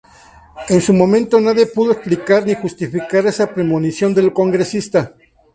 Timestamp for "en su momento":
0.69-1.39